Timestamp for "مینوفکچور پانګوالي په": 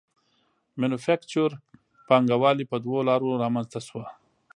0.79-2.77